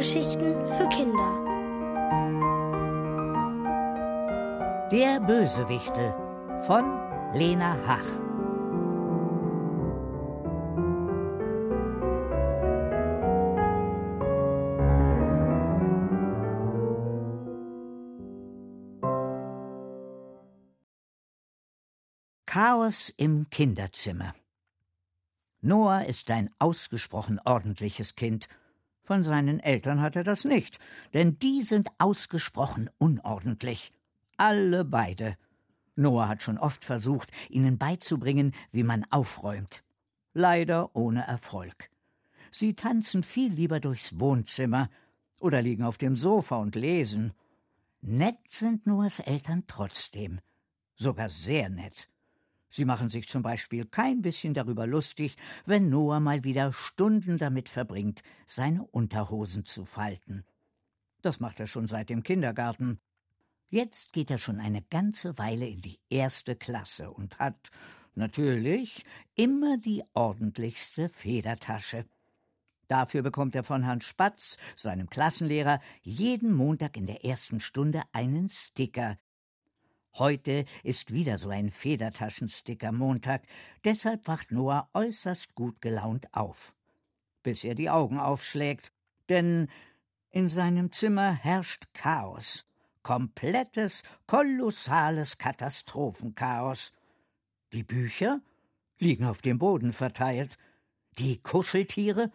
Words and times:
Hörgeschichten 0.00 0.66
für 0.66 0.88
Kinder. 0.88 1.30
Der 4.90 5.20
Bösewichte 5.20 6.14
von 6.62 6.84
Lena 7.34 7.76
Hach. 7.86 7.98
Chaos 22.46 23.12
im 23.18 23.50
Kinderzimmer. 23.50 24.34
Noah 25.60 26.06
ist 26.06 26.30
ein 26.30 26.48
ausgesprochen 26.58 27.38
ordentliches 27.44 28.16
Kind. 28.16 28.48
Von 29.10 29.24
seinen 29.24 29.58
Eltern 29.58 30.00
hat 30.00 30.14
er 30.14 30.22
das 30.22 30.44
nicht, 30.44 30.78
denn 31.14 31.36
die 31.40 31.62
sind 31.62 31.88
ausgesprochen 31.98 32.88
unordentlich. 32.96 33.92
Alle 34.36 34.84
beide. 34.84 35.36
Noah 35.96 36.28
hat 36.28 36.44
schon 36.44 36.58
oft 36.58 36.84
versucht, 36.84 37.32
ihnen 37.48 37.76
beizubringen, 37.76 38.54
wie 38.70 38.84
man 38.84 39.04
aufräumt. 39.10 39.82
Leider 40.32 40.94
ohne 40.94 41.26
Erfolg. 41.26 41.90
Sie 42.52 42.74
tanzen 42.74 43.24
viel 43.24 43.52
lieber 43.52 43.80
durchs 43.80 44.20
Wohnzimmer 44.20 44.88
oder 45.40 45.60
liegen 45.60 45.82
auf 45.82 45.98
dem 45.98 46.14
Sofa 46.14 46.58
und 46.58 46.76
lesen. 46.76 47.32
Nett 48.02 48.38
sind 48.48 48.86
Noahs 48.86 49.18
Eltern 49.18 49.64
trotzdem. 49.66 50.38
Sogar 50.94 51.30
sehr 51.30 51.68
nett. 51.68 52.09
Sie 52.72 52.84
machen 52.84 53.10
sich 53.10 53.26
zum 53.26 53.42
Beispiel 53.42 53.84
kein 53.84 54.22
bisschen 54.22 54.54
darüber 54.54 54.86
lustig, 54.86 55.36
wenn 55.66 55.90
Noah 55.90 56.20
mal 56.20 56.44
wieder 56.44 56.72
Stunden 56.72 57.36
damit 57.36 57.68
verbringt, 57.68 58.22
seine 58.46 58.84
Unterhosen 58.84 59.66
zu 59.66 59.84
falten. 59.84 60.44
Das 61.20 61.40
macht 61.40 61.58
er 61.58 61.66
schon 61.66 61.88
seit 61.88 62.10
dem 62.10 62.22
Kindergarten. 62.22 63.00
Jetzt 63.70 64.12
geht 64.12 64.30
er 64.30 64.38
schon 64.38 64.60
eine 64.60 64.82
ganze 64.82 65.36
Weile 65.36 65.66
in 65.66 65.80
die 65.80 65.98
erste 66.08 66.54
Klasse 66.54 67.10
und 67.10 67.40
hat, 67.40 67.70
natürlich, 68.14 69.04
immer 69.34 69.76
die 69.76 70.04
ordentlichste 70.14 71.08
Federtasche. 71.08 72.06
Dafür 72.86 73.22
bekommt 73.22 73.56
er 73.56 73.64
von 73.64 73.82
Herrn 73.82 74.00
Spatz, 74.00 74.58
seinem 74.76 75.10
Klassenlehrer, 75.10 75.80
jeden 76.02 76.52
Montag 76.52 76.96
in 76.96 77.06
der 77.06 77.24
ersten 77.24 77.60
Stunde 77.60 78.02
einen 78.12 78.48
Sticker, 78.48 79.18
Heute 80.14 80.64
ist 80.82 81.12
wieder 81.12 81.38
so 81.38 81.50
ein 81.50 81.70
Federtaschensticker 81.70 82.92
Montag, 82.92 83.42
deshalb 83.84 84.26
wacht 84.26 84.50
Noah 84.50 84.88
äußerst 84.92 85.54
gut 85.54 85.80
gelaunt 85.80 86.26
auf. 86.32 86.74
Bis 87.42 87.64
er 87.64 87.74
die 87.74 87.90
Augen 87.90 88.18
aufschlägt, 88.18 88.92
denn 89.28 89.68
in 90.30 90.48
seinem 90.48 90.92
Zimmer 90.92 91.32
herrscht 91.32 91.86
Chaos. 91.94 92.66
Komplettes, 93.02 94.02
kolossales 94.26 95.38
Katastrophenchaos. 95.38 96.92
Die 97.72 97.82
Bücher 97.82 98.40
liegen 98.98 99.24
auf 99.24 99.42
dem 99.42 99.58
Boden 99.58 99.92
verteilt. 99.92 100.58
Die 101.18 101.40
Kuscheltiere 101.40 102.30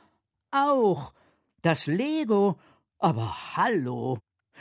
auch. 0.52 1.14
Das 1.62 1.88
Lego. 1.88 2.58
Aber 2.98 3.56
hallo. 3.56 4.18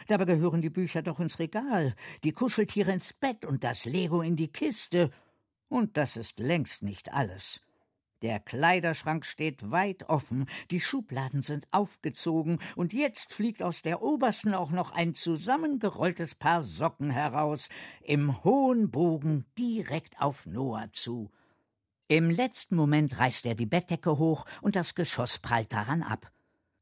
Dabei 0.07 0.25
gehören 0.25 0.61
die 0.61 0.71
Bücher 0.71 1.03
doch 1.03 1.21
ins 1.21 1.39
Regal, 1.39 1.95
die 2.25 2.33
Kuscheltiere 2.33 2.93
ins 2.93 3.13
Bett 3.13 3.45
und 3.45 3.65
das 3.65 3.85
Lego 3.85 4.21
in 4.21 4.37
die 4.37 4.53
Kiste. 4.53 5.11
Und 5.69 5.97
das 5.97 6.17
ist 6.17 6.39
längst 6.39 6.83
nicht 6.83 7.13
alles. 7.13 7.63
Der 8.23 8.41
Kleiderschrank 8.41 9.27
steht 9.27 9.71
weit 9.71 10.09
offen, 10.09 10.47
die 10.71 10.81
Schubladen 10.81 11.43
sind 11.43 11.67
aufgezogen, 11.73 12.59
und 12.75 12.95
jetzt 12.95 13.35
fliegt 13.35 13.63
aus 13.63 13.83
der 13.83 14.03
obersten 14.03 14.55
auch 14.55 14.71
noch 14.71 14.93
ein 14.93 15.15
zusammengerolltes 15.15 16.35
Paar 16.35 16.63
Socken 16.63 17.11
heraus, 17.11 17.69
im 18.03 18.43
hohen 18.43 18.91
Bogen 18.91 19.45
direkt 19.59 20.21
auf 20.21 20.47
Noah 20.47 20.89
zu. 20.93 21.31
Im 22.09 22.31
letzten 22.31 22.77
Moment 22.77 23.19
reißt 23.19 23.45
er 23.45 23.55
die 23.55 23.67
Bettdecke 23.67 24.17
hoch, 24.17 24.47
und 24.63 24.75
das 24.75 24.95
Geschoss 24.95 25.39
prallt 25.39 25.73
daran 25.73 26.03
ab. 26.03 26.31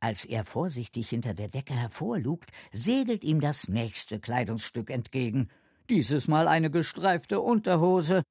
Als 0.03 0.25
er 0.25 0.45
vorsichtig 0.45 1.11
hinter 1.11 1.33
der 1.33 1.47
Decke 1.47 1.75
hervorlugt, 1.75 2.51
segelt 2.73 3.23
ihm 3.23 3.41
das 3.41 3.69
nächste 3.69 4.19
Kleidungsstück 4.19 4.91
entgegen. 4.91 5.49
Dieses 5.89 6.27
Mal 6.27 6.49
eine 6.49 6.73
gestreifte 6.73 7.41
Unterhose. 7.41 8.25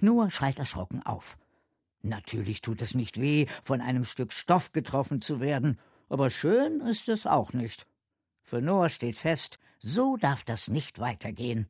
Noah 0.00 0.32
schreit 0.32 0.58
erschrocken 0.58 1.00
auf. 1.04 1.38
Natürlich 2.02 2.60
tut 2.60 2.82
es 2.82 2.96
nicht 2.96 3.20
weh, 3.20 3.46
von 3.62 3.80
einem 3.80 4.04
Stück 4.04 4.32
Stoff 4.32 4.72
getroffen 4.72 5.22
zu 5.22 5.38
werden, 5.38 5.78
aber 6.08 6.28
schön 6.28 6.80
ist 6.80 7.08
es 7.08 7.24
auch 7.24 7.52
nicht. 7.52 7.86
Für 8.42 8.60
Noah 8.60 8.88
steht 8.88 9.16
fest, 9.16 9.60
so 9.78 10.16
darf 10.16 10.42
das 10.42 10.66
nicht 10.66 10.98
weitergehen. 10.98 11.68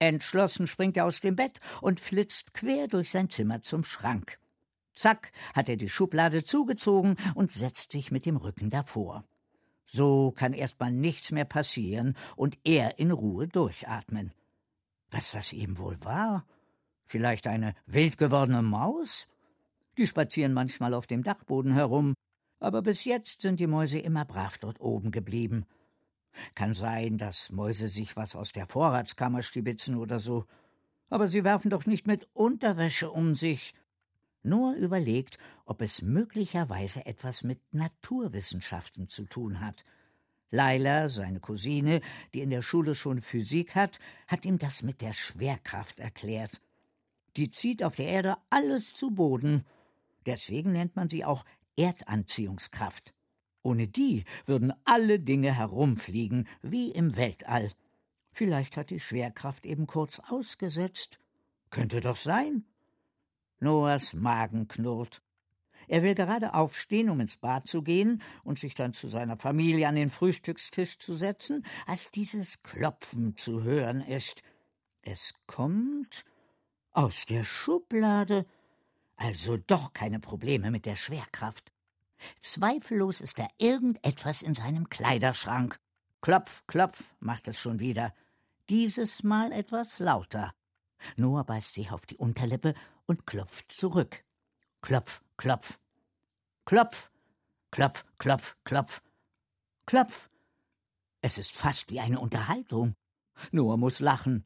Entschlossen 0.00 0.66
springt 0.66 0.96
er 0.96 1.04
aus 1.04 1.20
dem 1.20 1.36
Bett 1.36 1.60
und 1.82 2.00
flitzt 2.00 2.52
quer 2.52 2.88
durch 2.88 3.12
sein 3.12 3.30
Zimmer 3.30 3.62
zum 3.62 3.84
Schrank. 3.84 4.40
Zack, 4.94 5.32
hat 5.54 5.68
er 5.68 5.76
die 5.76 5.88
Schublade 5.88 6.44
zugezogen 6.44 7.16
und 7.34 7.50
setzt 7.50 7.92
sich 7.92 8.10
mit 8.10 8.26
dem 8.26 8.36
Rücken 8.36 8.70
davor. 8.70 9.24
So 9.86 10.32
kann 10.32 10.52
erst 10.52 10.80
mal 10.80 10.92
nichts 10.92 11.32
mehr 11.32 11.44
passieren 11.44 12.16
und 12.36 12.58
er 12.64 12.98
in 12.98 13.10
Ruhe 13.10 13.48
durchatmen. 13.48 14.32
Was 15.10 15.32
das 15.32 15.52
eben 15.52 15.78
wohl 15.78 16.02
war? 16.02 16.46
Vielleicht 17.04 17.46
eine 17.46 17.74
wild 17.86 18.16
gewordene 18.16 18.62
Maus? 18.62 19.26
Die 19.98 20.06
spazieren 20.06 20.54
manchmal 20.54 20.94
auf 20.94 21.06
dem 21.06 21.22
Dachboden 21.22 21.74
herum, 21.74 22.14
aber 22.60 22.80
bis 22.80 23.04
jetzt 23.04 23.42
sind 23.42 23.60
die 23.60 23.66
Mäuse 23.66 23.98
immer 23.98 24.24
brav 24.24 24.56
dort 24.58 24.80
oben 24.80 25.10
geblieben. 25.10 25.66
Kann 26.54 26.72
sein, 26.72 27.18
dass 27.18 27.50
Mäuse 27.50 27.88
sich 27.88 28.16
was 28.16 28.34
aus 28.34 28.52
der 28.52 28.66
Vorratskammer 28.66 29.42
stibitzen 29.42 29.96
oder 29.96 30.18
so, 30.18 30.46
aber 31.10 31.28
sie 31.28 31.44
werfen 31.44 31.68
doch 31.68 31.84
nicht 31.84 32.06
mit 32.06 32.26
Unterwäsche 32.32 33.10
um 33.10 33.34
sich 33.34 33.74
nur 34.44 34.74
überlegt, 34.74 35.38
ob 35.64 35.82
es 35.82 36.02
möglicherweise 36.02 37.06
etwas 37.06 37.42
mit 37.42 37.60
Naturwissenschaften 37.72 39.08
zu 39.08 39.24
tun 39.24 39.60
hat. 39.60 39.84
Laila, 40.50 41.08
seine 41.08 41.40
Cousine, 41.40 42.00
die 42.34 42.40
in 42.40 42.50
der 42.50 42.62
Schule 42.62 42.94
schon 42.94 43.20
Physik 43.20 43.74
hat, 43.74 43.98
hat 44.26 44.44
ihm 44.44 44.58
das 44.58 44.82
mit 44.82 45.00
der 45.00 45.14
Schwerkraft 45.14 45.98
erklärt. 45.98 46.60
Die 47.36 47.50
zieht 47.50 47.82
auf 47.82 47.96
der 47.96 48.06
Erde 48.06 48.36
alles 48.50 48.92
zu 48.92 49.10
Boden. 49.10 49.64
Deswegen 50.26 50.72
nennt 50.72 50.94
man 50.94 51.08
sie 51.08 51.24
auch 51.24 51.44
Erdanziehungskraft. 51.76 53.14
Ohne 53.62 53.88
die 53.88 54.24
würden 54.44 54.74
alle 54.84 55.18
Dinge 55.18 55.54
herumfliegen, 55.54 56.46
wie 56.60 56.90
im 56.90 57.16
Weltall. 57.16 57.72
Vielleicht 58.30 58.76
hat 58.76 58.90
die 58.90 59.00
Schwerkraft 59.00 59.64
eben 59.64 59.86
kurz 59.86 60.20
ausgesetzt. 60.28 61.18
Könnte 61.70 62.00
doch 62.00 62.16
sein. 62.16 62.64
Noahs 63.62 64.14
Magen 64.14 64.68
knurrt. 64.68 65.22
Er 65.88 66.02
will 66.02 66.14
gerade 66.14 66.54
aufstehen, 66.54 67.10
um 67.10 67.20
ins 67.20 67.36
Bad 67.36 67.66
zu 67.66 67.82
gehen 67.82 68.22
und 68.44 68.58
sich 68.58 68.74
dann 68.74 68.92
zu 68.92 69.08
seiner 69.08 69.36
Familie 69.36 69.88
an 69.88 69.94
den 69.94 70.10
Frühstückstisch 70.10 70.98
zu 70.98 71.16
setzen, 71.16 71.64
als 71.86 72.10
dieses 72.10 72.62
Klopfen 72.62 73.36
zu 73.36 73.62
hören 73.62 74.00
ist. 74.00 74.42
Es 75.02 75.34
kommt 75.46 76.24
aus 76.92 77.26
der 77.26 77.44
Schublade. 77.44 78.46
Also 79.16 79.56
doch 79.56 79.92
keine 79.92 80.18
Probleme 80.18 80.70
mit 80.70 80.86
der 80.86 80.96
Schwerkraft. 80.96 81.72
Zweifellos 82.40 83.20
ist 83.20 83.38
da 83.38 83.48
irgendetwas 83.58 84.42
in 84.42 84.54
seinem 84.54 84.88
Kleiderschrank. 84.88 85.78
Klopf, 86.20 86.64
klopf, 86.66 87.14
macht 87.20 87.48
es 87.48 87.58
schon 87.58 87.80
wieder. 87.80 88.14
Dieses 88.68 89.22
Mal 89.22 89.52
etwas 89.52 89.98
lauter. 89.98 90.52
Noah 91.16 91.44
beißt 91.44 91.74
sich 91.74 91.90
auf 91.90 92.06
die 92.06 92.16
Unterlippe 92.16 92.74
und 93.06 93.26
klopft 93.26 93.70
zurück. 93.72 94.24
Klopf, 94.80 95.22
klopf. 95.36 95.78
Klopf, 96.64 97.10
klopf, 97.70 98.04
klopf, 98.18 98.56
klopf. 98.64 99.02
Klopf. 99.86 100.28
Es 101.20 101.38
ist 101.38 101.52
fast 101.52 101.90
wie 101.90 102.00
eine 102.00 102.20
Unterhaltung. 102.20 102.94
Noah 103.50 103.76
muss 103.76 104.00
lachen. 104.00 104.44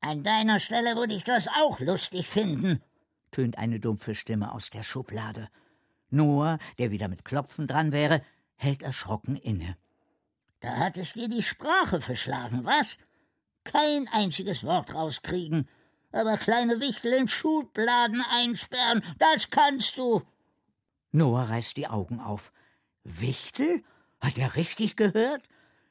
An 0.00 0.22
deiner 0.22 0.60
Stelle 0.60 0.96
würde 0.96 1.14
ich 1.14 1.24
das 1.24 1.48
auch 1.48 1.80
lustig 1.80 2.28
finden, 2.28 2.82
tönt 3.30 3.58
eine 3.58 3.80
dumpfe 3.80 4.14
Stimme 4.14 4.52
aus 4.52 4.70
der 4.70 4.82
Schublade. 4.82 5.48
Noah, 6.10 6.58
der 6.78 6.90
wieder 6.90 7.08
mit 7.08 7.24
Klopfen 7.24 7.66
dran 7.66 7.92
wäre, 7.92 8.22
hält 8.56 8.82
erschrocken 8.82 9.36
inne. 9.36 9.76
Da 10.60 10.76
hat 10.76 10.96
es 10.96 11.14
dir 11.14 11.28
die 11.28 11.42
Sprache 11.42 12.00
verschlagen, 12.00 12.64
was? 12.64 12.98
Kein 13.64 14.08
einziges 14.08 14.64
Wort 14.64 14.94
rauskriegen 14.94 15.68
aber 16.12 16.36
kleine 16.36 16.80
Wichtel 16.80 17.12
in 17.12 17.28
Schubladen 17.28 18.22
einsperren, 18.22 19.02
das 19.18 19.50
kannst 19.50 19.96
du. 19.96 20.22
Noah 21.12 21.48
reißt 21.48 21.76
die 21.76 21.88
Augen 21.88 22.20
auf. 22.20 22.52
Wichtel? 23.04 23.82
Hat 24.20 24.38
er 24.38 24.56
richtig 24.56 24.96
gehört? 24.96 25.42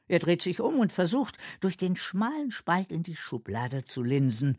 Er 0.08 0.18
dreht 0.18 0.42
sich 0.42 0.60
um 0.60 0.78
und 0.78 0.92
versucht, 0.92 1.36
durch 1.60 1.76
den 1.76 1.96
schmalen 1.96 2.50
Spalt 2.50 2.92
in 2.92 3.02
die 3.02 3.16
Schublade 3.16 3.84
zu 3.84 4.02
linsen. 4.02 4.58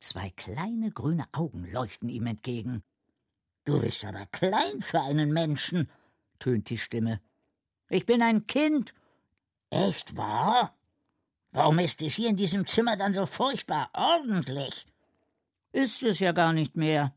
Zwei 0.00 0.30
kleine 0.30 0.90
grüne 0.90 1.26
Augen 1.32 1.70
leuchten 1.70 2.08
ihm 2.08 2.26
entgegen. 2.26 2.82
Du 3.64 3.80
bist 3.80 4.04
aber 4.04 4.26
klein 4.26 4.80
für 4.80 5.00
einen 5.00 5.32
Menschen, 5.32 5.90
tönt 6.38 6.70
die 6.70 6.78
Stimme. 6.78 7.20
Ich 7.88 8.06
bin 8.06 8.22
ein 8.22 8.46
Kind. 8.46 8.94
Echt 9.70 10.16
wahr? 10.16 10.77
Warum 11.52 11.78
ist 11.78 12.02
es 12.02 12.14
hier 12.14 12.28
in 12.28 12.36
diesem 12.36 12.66
Zimmer 12.66 12.96
dann 12.96 13.14
so 13.14 13.26
furchtbar 13.26 13.90
ordentlich? 13.94 14.86
Ist 15.72 16.02
es 16.02 16.18
ja 16.18 16.32
gar 16.32 16.52
nicht 16.52 16.76
mehr. 16.76 17.14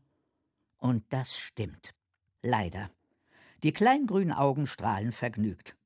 Und 0.78 1.04
das 1.10 1.36
stimmt. 1.36 1.94
Leider. 2.42 2.90
Die 3.62 3.72
kleingrünen 3.72 4.32
Augen 4.32 4.66
strahlen 4.66 5.12
vergnügt. 5.12 5.76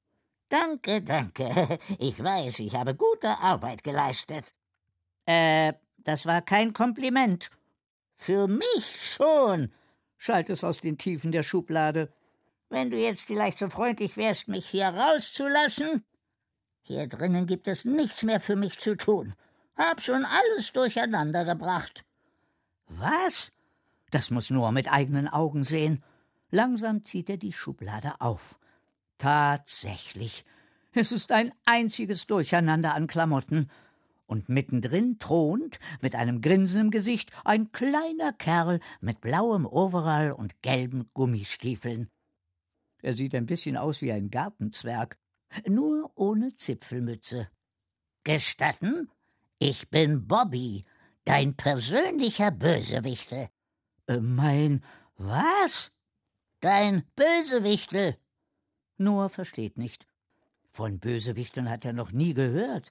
Danke, 0.49 1.03
danke. 1.03 1.79
Ich 1.99 2.23
weiß, 2.23 2.61
ich 2.61 2.75
habe 2.75 2.95
gute 2.95 3.39
Arbeit 3.39 3.83
geleistet. 3.83 4.55
Äh, 5.27 5.75
das 5.99 6.25
war 6.25 6.41
kein 6.41 6.73
Kompliment. 6.73 7.51
Für 8.17 8.47
mich 8.47 9.15
schon, 9.15 9.73
schallt 10.17 10.49
es 10.51 10.65
aus 10.65 10.81
den 10.81 10.99
Tiefen 10.99 11.33
der 11.33 11.43
Schublade. 11.43 12.13
Wenn 12.71 12.91
du 12.91 12.97
jetzt 12.97 13.27
vielleicht 13.27 13.59
so 13.59 13.69
freundlich 13.69 14.17
wärst, 14.17 14.49
mich 14.49 14.67
hier 14.67 14.89
rauszulassen. 14.89 16.05
Hier 16.87 17.09
drinnen 17.09 17.47
gibt 17.47 17.67
es 17.67 17.85
nichts 17.85 18.23
mehr 18.23 18.39
für 18.39 18.55
mich 18.55 18.79
zu 18.79 18.97
tun. 18.97 19.35
Hab 19.77 20.01
schon 20.01 20.25
alles 20.25 20.73
durcheinander 20.73 21.45
gebracht. 21.45 22.05
Was? 22.87 23.51
Das 24.13 24.31
muss 24.31 24.51
Noah 24.51 24.71
mit 24.71 24.87
eigenen 24.93 25.27
Augen 25.27 25.65
sehen. 25.65 26.05
Langsam 26.53 27.05
zieht 27.05 27.29
er 27.29 27.39
die 27.39 27.53
Schublade 27.53 28.21
auf. 28.21 28.61
Tatsächlich. 29.19 30.45
Es 30.93 31.11
ist 31.11 31.33
ein 31.33 31.53
einziges 31.65 32.29
Durcheinander 32.29 32.95
an 32.95 33.09
Klamotten. 33.09 33.69
Und 34.27 34.49
mittendrin 34.49 35.19
thront, 35.19 35.81
mit 36.01 36.15
einem 36.15 36.41
Grinsen 36.41 36.83
im 36.83 36.91
Gesicht, 36.93 37.33
ein 37.45 37.73
kleiner 37.73 38.33
Kerl 38.33 38.79
mit 39.01 39.21
blauem 39.21 39.67
Overall 39.67 40.31
und 40.31 40.63
gelben 40.63 41.11
Gummistiefeln. 41.15 42.11
Er 43.03 43.15
sieht 43.15 43.35
ein 43.35 43.47
bisschen 43.47 43.77
aus 43.77 44.03
wie 44.03 44.13
ein 44.13 44.31
Gartenzwerg, 44.31 45.19
nur 45.69 46.13
ohne 46.15 46.55
Zipfelmütze. 46.55 47.49
Gestatten? 48.25 49.11
Ich 49.59 49.89
bin 49.91 50.27
Bobby, 50.27 50.85
dein 51.25 51.55
persönlicher 51.55 52.51
Bösewichte. 52.51 53.51
Äh, 54.07 54.21
mein 54.21 54.85
was? 55.17 55.93
Dein 56.61 57.05
Bösewichtel. 57.15 58.17
Noah 58.99 59.29
versteht 59.29 59.79
nicht. 59.79 60.07
Von 60.71 60.99
Bösewichteln 60.99 61.71
hat 61.71 61.85
er 61.85 61.93
noch 61.93 62.13
nie 62.13 62.35
gehört. 62.35 62.91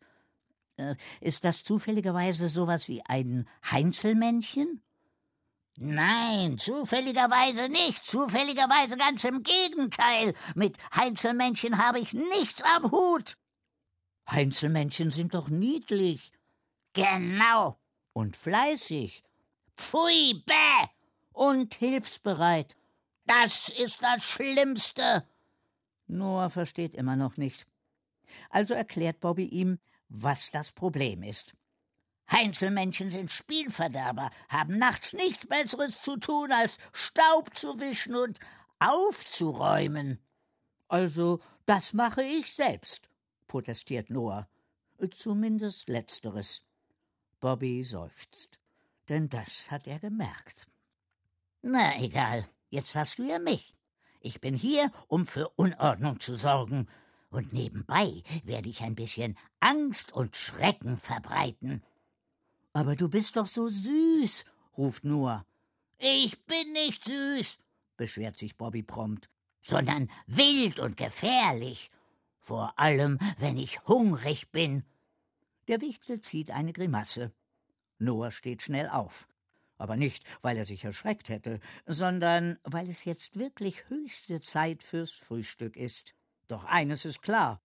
Äh, 0.77 0.95
ist 1.21 1.43
das 1.43 1.63
zufälligerweise 1.63 2.49
sowas 2.49 2.87
wie 2.87 3.01
ein 3.05 3.47
Heinzelmännchen? 3.69 4.81
Nein, 5.77 6.57
zufälligerweise 6.57 7.67
nicht, 7.67 8.05
zufälligerweise 8.05 8.95
ganz 8.95 9.25
im 9.25 9.43
Gegenteil. 9.43 10.33
Mit 10.55 10.77
Heinzelmännchen 10.95 11.77
habe 11.77 11.99
ich 11.99 12.13
nichts 12.13 12.61
am 12.61 12.91
Hut. 12.91 13.37
Heinzelmännchen 14.29 15.11
sind 15.11 15.33
doch 15.33 15.49
niedlich. 15.49 16.31
Genau. 16.93 17.77
Und 18.13 18.37
fleißig. 18.37 19.23
Pfui, 19.75 20.41
bäh. 20.45 20.87
Und 21.33 21.75
hilfsbereit. 21.75 22.77
Das 23.25 23.67
ist 23.67 24.01
das 24.01 24.23
Schlimmste. 24.23 25.27
Noah 26.07 26.49
versteht 26.49 26.93
immer 26.93 27.17
noch 27.17 27.35
nicht. 27.35 27.67
Also 28.49 28.73
erklärt 28.73 29.19
Bobby 29.19 29.45
ihm, 29.45 29.79
was 30.07 30.51
das 30.51 30.71
Problem 30.71 31.21
ist. 31.21 31.53
Heinzelmännchen 32.31 33.09
sind 33.09 33.31
Spielverderber, 33.31 34.31
haben 34.49 34.77
nachts 34.77 35.13
nichts 35.13 35.45
Besseres 35.45 36.01
zu 36.01 36.17
tun, 36.17 36.51
als 36.51 36.77
Staub 36.91 37.55
zu 37.55 37.79
wischen 37.79 38.15
und 38.15 38.39
aufzuräumen. 38.79 40.19
Also, 40.87 41.39
das 41.65 41.93
mache 41.93 42.23
ich 42.23 42.53
selbst, 42.53 43.09
protestiert 43.47 44.09
Noah. 44.09 44.47
Zumindest 45.11 45.89
letzteres. 45.89 46.63
Bobby 47.39 47.83
seufzt, 47.83 48.59
denn 49.09 49.29
das 49.29 49.69
hat 49.69 49.87
er 49.87 49.99
gemerkt. 49.99 50.67
Na 51.61 51.99
egal, 52.01 52.47
jetzt 52.69 52.95
hast 52.95 53.19
du 53.19 53.23
ja 53.23 53.39
mich. 53.39 53.75
Ich 54.19 54.41
bin 54.41 54.55
hier, 54.55 54.91
um 55.07 55.27
für 55.27 55.49
Unordnung 55.49 56.19
zu 56.19 56.35
sorgen, 56.35 56.87
und 57.29 57.53
nebenbei 57.53 58.23
werde 58.43 58.69
ich 58.69 58.81
ein 58.81 58.95
bisschen 58.95 59.37
Angst 59.59 60.13
und 60.13 60.35
Schrecken 60.35 60.97
verbreiten. 60.97 61.83
Aber 62.75 62.97
du 62.97 63.07
bist 63.07 63.37
doch 63.37 63.47
so 63.47 63.69
süß, 63.69 64.43
ruft 64.77 65.05
Noah. 65.05 65.45
Ich 65.97 66.45
bin 66.45 66.73
nicht 66.73 67.05
süß, 67.05 67.57
beschwert 67.95 68.37
sich 68.37 68.57
Bobby 68.57 68.83
prompt, 68.83 69.29
sondern 69.63 70.11
wild 70.27 70.81
und 70.81 70.97
gefährlich. 70.97 71.89
Vor 72.37 72.77
allem, 72.77 73.17
wenn 73.37 73.57
ich 73.57 73.79
hungrig 73.87 74.51
bin. 74.51 74.83
Der 75.69 75.79
Wichtel 75.79 76.19
zieht 76.19 76.51
eine 76.51 76.73
Grimasse. 76.73 77.31
Noah 77.97 78.29
steht 78.29 78.61
schnell 78.61 78.89
auf. 78.89 79.29
Aber 79.77 79.95
nicht, 79.95 80.25
weil 80.41 80.57
er 80.57 80.65
sich 80.65 80.83
erschreckt 80.83 81.29
hätte, 81.29 81.61
sondern 81.85 82.59
weil 82.63 82.89
es 82.89 83.05
jetzt 83.05 83.39
wirklich 83.39 83.87
höchste 83.87 84.41
Zeit 84.41 84.83
fürs 84.83 85.13
Frühstück 85.13 85.77
ist. 85.77 86.13
Doch 86.47 86.65
eines 86.65 87.05
ist 87.05 87.21
klar. 87.21 87.61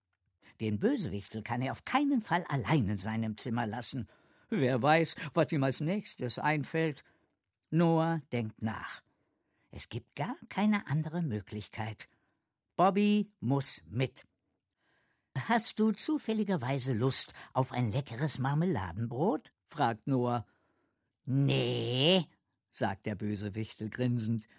Den 0.61 0.79
Bösewichtel 0.79 1.43
kann 1.43 1.61
er 1.61 1.73
auf 1.73 1.83
keinen 1.83 2.21
Fall 2.21 2.45
allein 2.47 2.87
in 2.87 2.97
seinem 2.97 3.35
Zimmer 3.35 3.67
lassen. 3.67 4.07
Wer 4.53 4.81
weiß, 4.81 5.15
was 5.33 5.51
ihm 5.53 5.63
als 5.63 5.79
nächstes 5.79 6.37
einfällt. 6.37 7.05
Noah 7.69 8.21
denkt 8.33 8.61
nach. 8.61 9.01
Es 9.71 9.87
gibt 9.87 10.13
gar 10.15 10.35
keine 10.49 10.85
andere 10.87 11.21
Möglichkeit. 11.21 12.09
Bobby 12.75 13.31
muss 13.39 13.81
mit. 13.87 14.27
Hast 15.47 15.79
du 15.79 15.93
zufälligerweise 15.93 16.91
Lust 16.91 17.33
auf 17.53 17.71
ein 17.71 17.93
leckeres 17.93 18.39
Marmeladenbrot? 18.39 19.53
fragt 19.69 20.05
Noah. 20.07 20.45
Nee, 21.23 22.25
sagt 22.71 23.05
der 23.05 23.15
Bösewichtel 23.15 23.89
grinsend. 23.89 24.49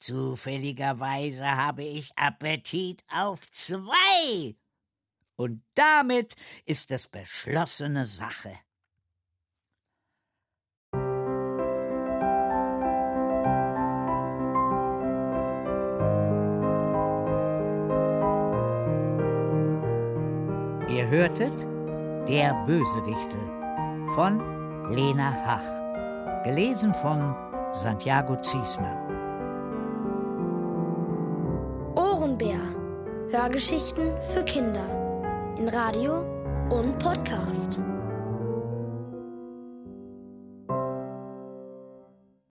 Zufälligerweise 0.00 1.44
habe 1.44 1.84
ich 1.84 2.10
Appetit 2.16 3.04
auf 3.08 3.50
zwei. 3.50 4.56
Und 5.36 5.62
damit 5.74 6.36
ist 6.64 6.90
es 6.90 7.06
beschlossene 7.06 8.06
Sache. 8.06 8.58
Hörtet 21.12 21.66
Der 22.26 22.54
Bösewichtel 22.66 23.38
von 24.14 24.40
Lena 24.90 25.36
Hach, 25.44 26.42
gelesen 26.42 26.94
von 26.94 27.36
Santiago 27.74 28.34
Ziesmer. 28.40 28.96
Ohrenbär. 31.96 32.60
Hörgeschichten 33.30 34.12
für 34.32 34.42
Kinder. 34.44 34.86
In 35.58 35.68
Radio 35.68 36.24
und 36.70 36.98
Podcast. 36.98 37.78